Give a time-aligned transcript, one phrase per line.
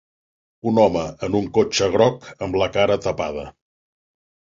[0.71, 3.49] Un home en un cotxe groc amb la cara tapada.